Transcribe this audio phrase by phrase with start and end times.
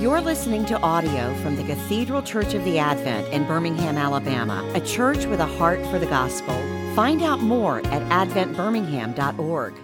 [0.00, 4.80] You're listening to audio from the Cathedral Church of the Advent in Birmingham, Alabama, a
[4.80, 6.54] church with a heart for the gospel.
[6.94, 9.74] Find out more at adventbirmingham.org.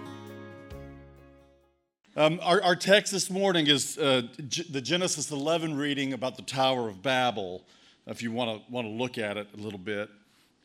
[2.15, 6.41] Um, our, our, text this morning is uh, G- the Genesis 11 reading about the
[6.41, 7.63] Tower of Babel.
[8.07, 10.09] If you want to want to look at it a little bit,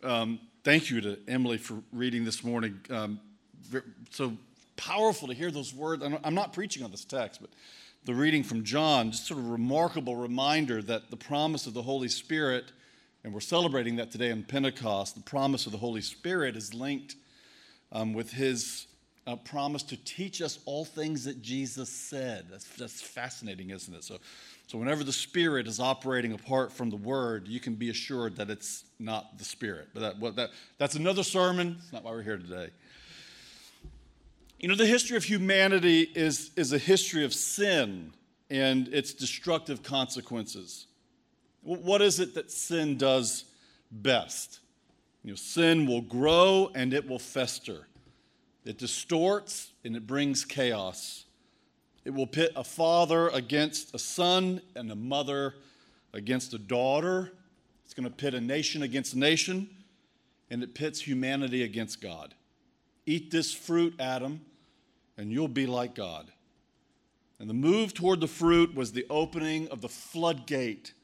[0.02, 2.80] um, thank you to Emily for reading this morning.
[2.88, 3.20] Um,
[4.08, 4.32] so
[4.76, 6.02] powerful to hear those words.
[6.02, 7.50] I'm not preaching on this text, but
[8.04, 12.08] the reading from John, just sort of remarkable reminder that the promise of the Holy
[12.08, 12.72] Spirit,
[13.22, 17.14] and we're celebrating that today on Pentecost, the promise of the Holy Spirit is linked
[17.92, 18.86] um, with his
[19.28, 22.46] uh, promise to teach us all things that Jesus said.
[22.50, 24.02] That's, that's fascinating, isn't it?
[24.02, 24.18] So,
[24.66, 28.50] so, whenever the Spirit is operating apart from the Word, you can be assured that
[28.50, 29.88] it's not the Spirit.
[29.94, 31.76] But that, well, that, that's another sermon.
[31.78, 32.70] It's not why we're here today.
[34.62, 38.12] You know, the history of humanity is, is a history of sin
[38.48, 40.86] and its destructive consequences.
[41.62, 43.44] What is it that sin does
[43.90, 44.60] best?
[45.24, 47.88] You know, sin will grow and it will fester.
[48.64, 51.24] It distorts and it brings chaos.
[52.04, 55.56] It will pit a father against a son and a mother
[56.12, 57.32] against a daughter.
[57.84, 59.68] It's going to pit a nation against a nation,
[60.50, 62.34] and it pits humanity against God.
[63.06, 64.40] Eat this fruit, Adam,
[65.16, 66.32] and you'll be like God.
[67.38, 70.94] And the move toward the fruit was the opening of the floodgate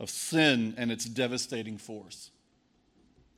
[0.00, 2.30] of sin and its devastating force.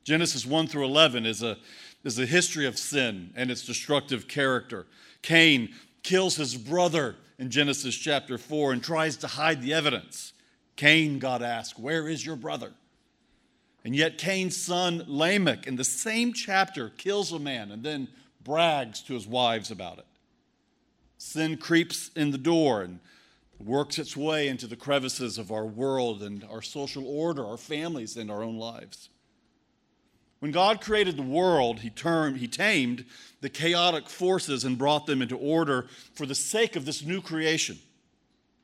[0.04, 1.58] Genesis 1 through 11 is a,
[2.04, 4.86] is a history of sin and its destructive character.
[5.20, 10.32] Cain kills his brother in Genesis chapter 4 and tries to hide the evidence.
[10.76, 12.72] Cain, God asks, Where is your brother?
[13.84, 18.08] And yet, Cain's son Lamech, in the same chapter, kills a man and then
[18.48, 20.06] brags to his wives about it.
[21.18, 22.98] Sin creeps in the door and
[23.60, 28.16] works its way into the crevices of our world and our social order, our families,
[28.16, 29.10] and our own lives.
[30.38, 33.04] When God created the world, he, termed, he tamed
[33.42, 37.78] the chaotic forces and brought them into order for the sake of this new creation.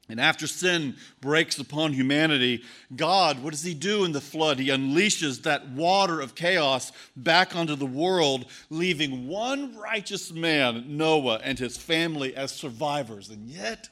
[0.08, 2.62] And after sin breaks upon humanity,
[2.94, 4.58] God, what does He do in the flood?
[4.58, 11.40] He unleashes that water of chaos back onto the world, leaving one righteous man, Noah,
[11.42, 13.30] and his family as survivors.
[13.30, 13.88] And yet,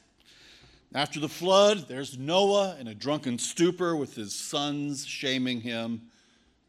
[0.95, 6.03] after the flood, there's Noah in a drunken stupor with his sons shaming him.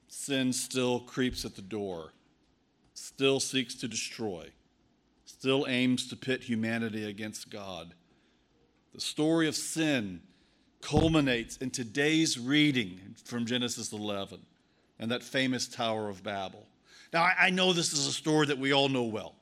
[0.07, 2.13] Sin still creeps at the door,
[2.93, 4.47] still seeks to destroy,
[5.25, 7.93] still aims to pit humanity against God.
[8.93, 10.21] The story of sin
[10.81, 14.39] culminates in today's reading from Genesis 11
[14.99, 16.67] and that famous Tower of Babel.
[17.11, 19.33] Now, I know this is a story that we all know well.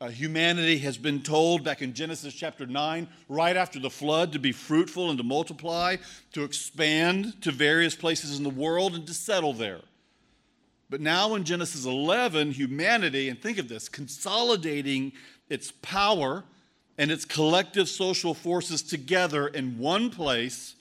[0.00, 4.40] Uh, humanity has been told back in Genesis chapter 9, right after the flood, to
[4.40, 5.94] be fruitful and to multiply,
[6.32, 9.80] to expand to various places in the world and to settle there.
[10.90, 15.12] But now in Genesis 11, humanity, and think of this, consolidating
[15.48, 16.42] its power
[16.98, 20.74] and its collective social forces together in one place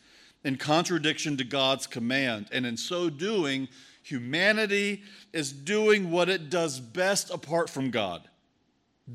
[0.43, 2.47] in contradiction to God's command.
[2.51, 3.67] And in so doing,
[4.03, 8.27] humanity is doing what it does best apart from God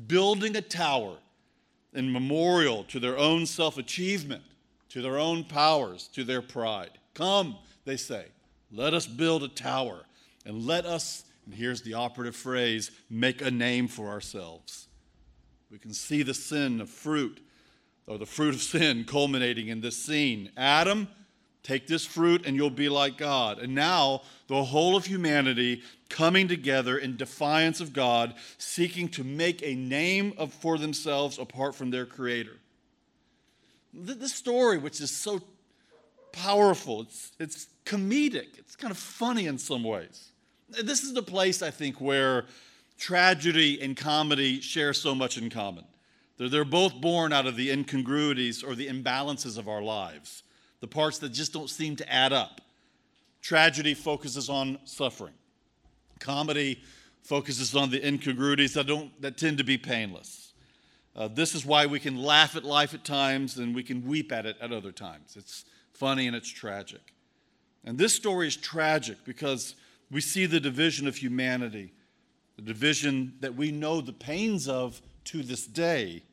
[0.05, 1.17] building a tower
[1.93, 4.43] in memorial to their own self achievement,
[4.89, 6.91] to their own powers, to their pride.
[7.13, 8.25] Come, they say,
[8.71, 10.01] let us build a tower
[10.45, 14.86] and let us, and here's the operative phrase, make a name for ourselves.
[15.69, 17.39] We can see the sin of fruit,
[18.07, 20.51] or the fruit of sin culminating in this scene.
[20.55, 21.09] Adam,
[21.61, 23.59] take this fruit and you'll be like God.
[23.59, 29.61] And now, the whole of humanity coming together in defiance of God, seeking to make
[29.61, 32.55] a name of, for themselves apart from their Creator.
[33.93, 35.41] This story, which is so
[36.31, 40.31] powerful, it's, it's comedic, it's kind of funny in some ways.
[40.69, 42.45] This is the place, I think, where
[42.97, 45.85] tragedy and comedy share so much in common.
[46.37, 50.43] They're, they're both born out of the incongruities or the imbalances of our lives,
[50.79, 52.61] the parts that just don't seem to add up.
[53.41, 55.33] Tragedy focuses on suffering.
[56.19, 56.81] Comedy
[57.23, 60.53] focuses on the incongruities that, don't, that tend to be painless.
[61.15, 64.31] Uh, this is why we can laugh at life at times and we can weep
[64.31, 65.35] at it at other times.
[65.35, 67.13] It's funny and it's tragic.
[67.83, 69.75] And this story is tragic because
[70.11, 71.91] we see the division of humanity
[72.57, 76.23] the division that we know the pains of to this day.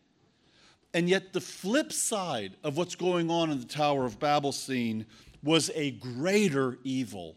[0.93, 5.07] And yet, the flip side of what's going on in the Tower of Babel scene
[5.43, 7.37] was a greater evil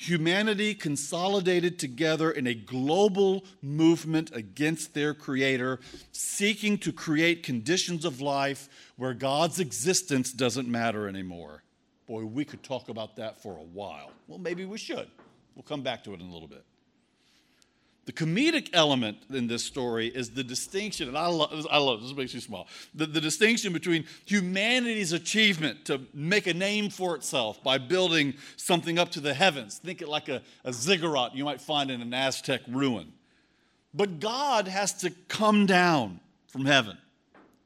[0.00, 5.78] humanity consolidated together in a global movement against their Creator,
[6.10, 11.62] seeking to create conditions of life where God's existence doesn't matter anymore.
[12.06, 14.10] Boy, we could talk about that for a while.
[14.26, 15.06] Well, maybe we should.
[15.54, 16.64] We'll come back to it in a little bit.
[18.10, 22.12] The comedic element in this story is the distinction, and I love, I love this
[22.12, 22.66] makes you smile.
[22.92, 28.98] The, the distinction between humanity's achievement to make a name for itself by building something
[28.98, 29.78] up to the heavens.
[29.78, 33.12] Think it like a, a ziggurat you might find in an Aztec ruin.
[33.94, 36.18] But God has to come down
[36.48, 36.98] from heaven,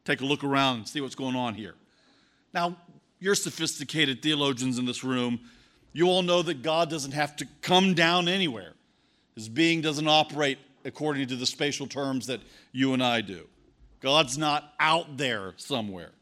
[0.04, 1.74] take a look around and see what's going on here.
[2.52, 2.76] Now,
[3.18, 5.40] you're sophisticated theologians in this room.
[5.94, 8.74] You all know that God doesn't have to come down anywhere.
[9.34, 12.40] His being doesn't operate according to the spatial terms that
[12.72, 13.48] you and I do.
[14.00, 16.12] God's not out there somewhere.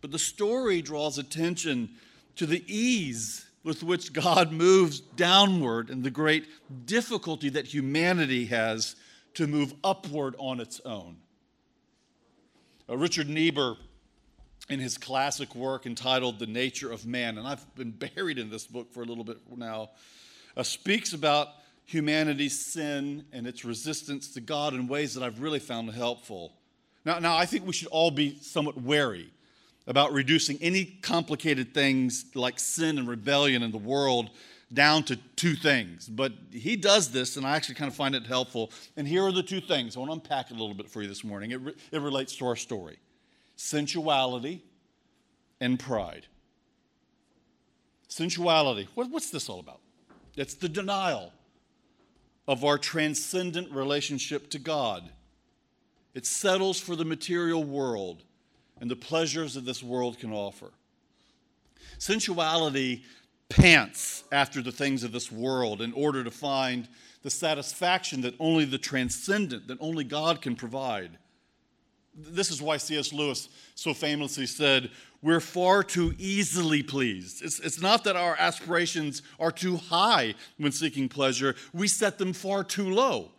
[0.00, 1.90] But the story draws attention
[2.36, 6.46] to the ease with which God moves downward and the great
[6.86, 8.96] difficulty that humanity has
[9.34, 11.16] to move upward on its own.
[12.88, 13.76] Uh, Richard Niebuhr,
[14.68, 18.66] in his classic work entitled The Nature of Man, and I've been buried in this
[18.66, 19.90] book for a little bit now,
[20.56, 21.48] uh, speaks about
[21.86, 26.52] humanity's sin and its resistance to God in ways that I've really found helpful.
[27.04, 29.30] Now, now I think we should all be somewhat wary
[29.86, 34.30] about reducing any complicated things like sin and rebellion in the world
[34.72, 36.08] down to two things.
[36.08, 38.72] But he does this, and I actually kind of find it helpful.
[38.96, 39.96] And here are the two things.
[39.96, 41.52] I want to unpack it a little bit for you this morning.
[41.52, 42.98] It, re- it relates to our story
[43.58, 44.62] sensuality
[45.60, 46.26] and pride.
[48.08, 48.88] Sensuality.
[48.94, 49.80] What, what's this all about?
[50.36, 51.32] It's the denial
[52.48, 55.10] of our transcendent relationship to God.
[56.14, 58.22] It settles for the material world
[58.80, 60.70] and the pleasures that this world can offer.
[61.98, 63.04] Sensuality
[63.48, 66.88] pants after the things of this world in order to find
[67.22, 71.18] the satisfaction that only the transcendent, that only God can provide.
[72.16, 73.12] This is why C.S.
[73.12, 74.90] Lewis so famously said,
[75.20, 77.44] We're far too easily pleased.
[77.44, 82.32] It's, it's not that our aspirations are too high when seeking pleasure, we set them
[82.32, 83.32] far too low.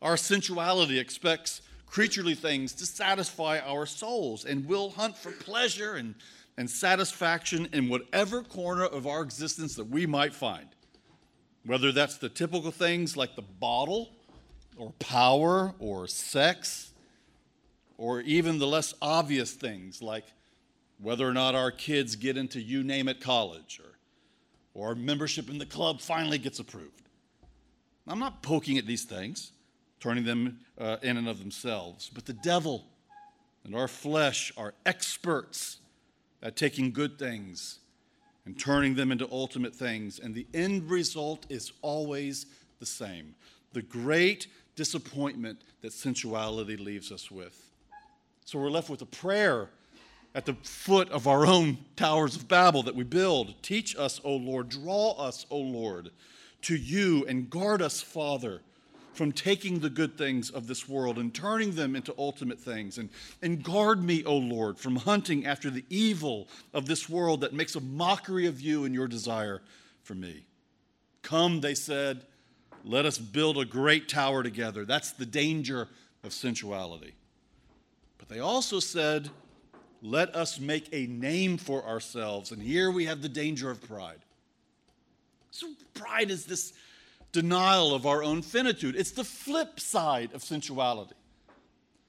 [0.00, 6.14] Our sensuality expects creaturely things to satisfy our souls, and we'll hunt for pleasure and,
[6.56, 10.68] and satisfaction in whatever corner of our existence that we might find.
[11.66, 14.10] Whether that's the typical things like the bottle,
[14.76, 16.93] or power, or sex
[17.98, 20.24] or even the less obvious things like
[20.98, 25.58] whether or not our kids get into you name it college or, or membership in
[25.58, 27.02] the club finally gets approved.
[28.06, 29.52] I'm not poking at these things,
[30.00, 32.84] turning them uh, in and of themselves, but the devil
[33.64, 35.78] and our flesh are experts
[36.42, 37.78] at taking good things
[38.44, 40.18] and turning them into ultimate things.
[40.18, 42.46] And the end result is always
[42.78, 43.34] the same
[43.72, 47.73] the great disappointment that sensuality leaves us with.
[48.44, 49.70] So we're left with a prayer
[50.34, 53.54] at the foot of our own towers of Babel that we build.
[53.62, 56.10] Teach us, O Lord, draw us, O Lord,
[56.62, 58.60] to you and guard us, Father,
[59.14, 62.98] from taking the good things of this world and turning them into ultimate things.
[62.98, 63.08] And,
[63.40, 67.76] and guard me, O Lord, from hunting after the evil of this world that makes
[67.76, 69.62] a mockery of you and your desire
[70.02, 70.44] for me.
[71.22, 72.26] Come, they said,
[72.84, 74.84] let us build a great tower together.
[74.84, 75.88] That's the danger
[76.22, 77.14] of sensuality.
[78.26, 79.28] But they also said,
[80.00, 82.52] let us make a name for ourselves.
[82.52, 84.20] And here we have the danger of pride.
[85.50, 86.72] So, pride is this
[87.32, 91.14] denial of our own finitude, it's the flip side of sensuality.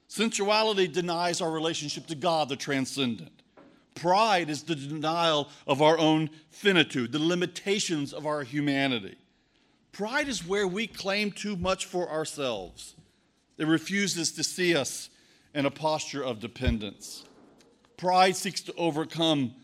[0.08, 3.42] Sensuality denies our relationship to God, the transcendent.
[3.94, 9.16] Pride is the denial of our own finitude, the limitations of our humanity.
[9.92, 12.94] Pride is where we claim too much for ourselves.
[13.58, 15.10] It refuses to see us
[15.56, 17.24] and a posture of dependence.
[17.96, 19.54] Pride seeks to overcome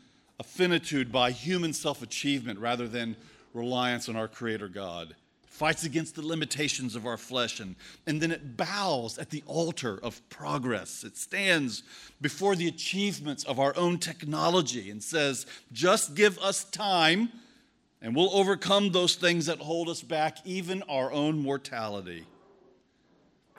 [0.41, 3.15] a finitude by human self achievement rather than
[3.53, 5.11] reliance on our Creator God.
[5.11, 9.45] It fights against the limitations of our flesh and, and then it bows at the
[9.47, 11.05] altar of progress.
[11.05, 11.83] It stands
[12.23, 17.29] before the achievements of our own technology and says, just give us time
[18.01, 22.25] and we'll overcome those things that hold us back, even our own mortality.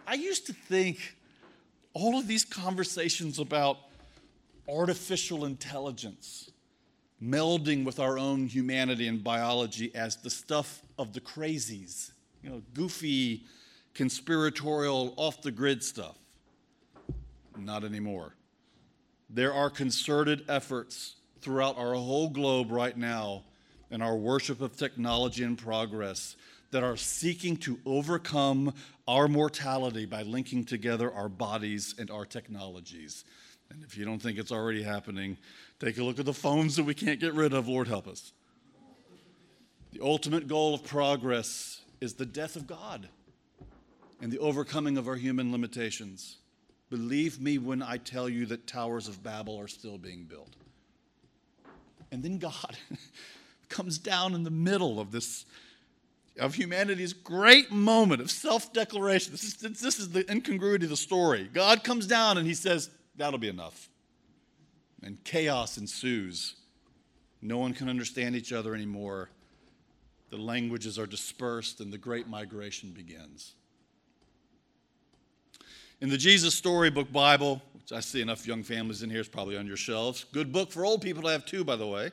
[0.07, 1.15] I used to think
[1.93, 3.77] all of these conversations about
[4.67, 6.51] artificial intelligence
[7.21, 12.61] melding with our own humanity and biology as the stuff of the crazies, you know,
[12.73, 13.45] goofy,
[13.93, 16.17] conspiratorial, off the grid stuff.
[17.57, 18.35] Not anymore.
[19.29, 23.43] There are concerted efforts throughout our whole globe right now
[23.89, 26.35] in our worship of technology and progress
[26.73, 28.73] that are seeking to overcome
[29.07, 33.25] our mortality by linking together our bodies and our technologies.
[33.69, 35.37] And if you don't think it's already happening,
[35.79, 37.67] take a look at the phones that we can't get rid of.
[37.67, 38.33] Lord, help us.
[39.91, 43.07] The ultimate goal of progress is the death of God
[44.19, 46.37] and the overcoming of our human limitations.
[46.89, 50.55] Believe me when I tell you that towers of Babel are still being built.
[52.11, 52.77] And then God
[53.69, 55.45] comes down in the middle of this
[56.39, 59.31] of humanity's great moment of self-declaration.
[59.31, 61.49] This is, this is the incongruity of the story.
[61.53, 63.89] God comes down and he says, That'll be enough.
[65.03, 66.55] And chaos ensues.
[67.41, 69.29] No one can understand each other anymore.
[70.29, 73.53] The languages are dispersed and the great migration begins.
[76.01, 79.57] In the Jesus Storybook Bible, which I see enough young families in here, it's probably
[79.57, 80.25] on your shelves.
[80.31, 82.09] Good book for old people to have too, by the way.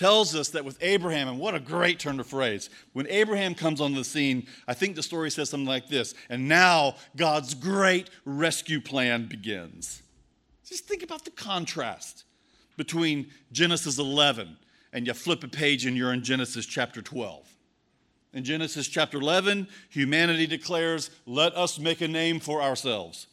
[0.00, 2.70] Tells us that with Abraham, and what a great turn of phrase.
[2.94, 6.48] When Abraham comes on the scene, I think the story says something like this And
[6.48, 10.00] now God's great rescue plan begins.
[10.64, 12.24] Just think about the contrast
[12.78, 14.56] between Genesis 11
[14.94, 17.46] and you flip a page and you're in Genesis chapter 12.
[18.32, 23.26] In Genesis chapter 11, humanity declares, Let us make a name for ourselves.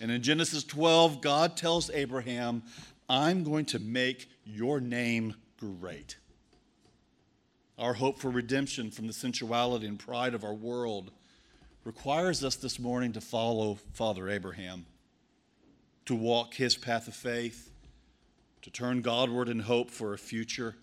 [0.00, 2.62] And in Genesis 12, God tells Abraham,
[3.10, 5.34] I'm going to make your name
[5.68, 6.16] great.
[7.78, 11.10] Our hope for redemption from the sensuality and pride of our world
[11.84, 14.86] requires us this morning to follow Father Abraham,
[16.06, 17.70] to walk his path of faith,
[18.62, 20.74] to turn Godward in hope for a future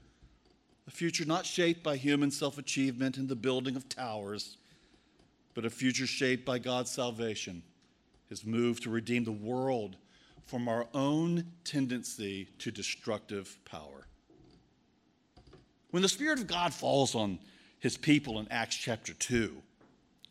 [0.87, 4.57] a future not shaped by human self achievement and the building of towers,
[5.53, 7.63] but a future shaped by God's salvation,
[8.27, 9.95] his move to redeem the world
[10.45, 14.07] from our own tendency to destructive power.
[15.93, 17.37] When the Spirit of God falls on
[17.77, 19.55] his people in Acts chapter 2,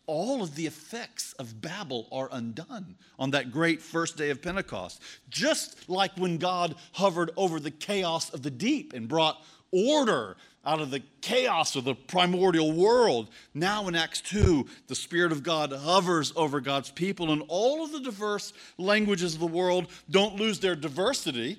[0.06, 5.00] all of the effects of Babel are undone on that great first day of Pentecost.
[5.30, 9.40] Just like when God hovered over the chaos of the deep and brought
[9.70, 13.30] order out of the chaos of the primordial world.
[13.54, 17.92] Now in Acts 2, the Spirit of God hovers over God's people, and all of
[17.92, 21.56] the diverse languages of the world don't lose their diversity,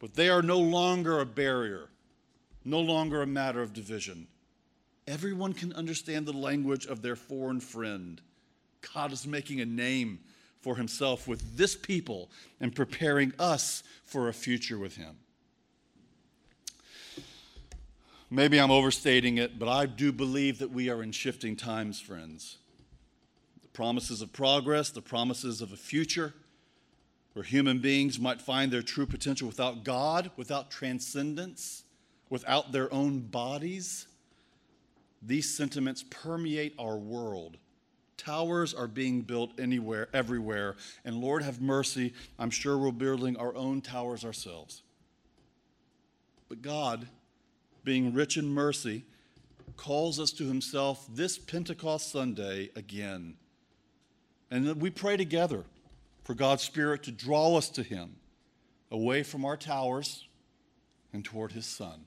[0.00, 1.88] but they are no longer a barrier,
[2.66, 4.26] no longer a matter of division.
[5.06, 8.20] Everyone can understand the language of their foreign friend.
[8.92, 10.18] God is making a name
[10.60, 12.28] for himself with this people
[12.60, 15.16] and preparing us for a future with him.
[18.28, 22.58] Maybe I'm overstating it, but I do believe that we are in shifting times, friends.
[23.62, 26.34] The promises of progress, the promises of a future
[27.34, 31.84] where human beings might find their true potential without God, without transcendence,
[32.28, 34.06] without their own bodies.
[35.22, 37.56] These sentiments permeate our world.
[38.16, 40.76] Towers are being built anywhere, everywhere.
[41.04, 44.82] And Lord, have mercy, I'm sure we're building our own towers ourselves.
[46.48, 47.08] But God,
[47.84, 49.04] being rich in mercy,
[49.76, 53.34] calls us to himself this Pentecost Sunday again.
[54.50, 55.64] And we pray together
[56.24, 58.16] for God's Spirit to draw us to him
[58.90, 60.26] away from our towers
[61.12, 62.06] and toward his Son.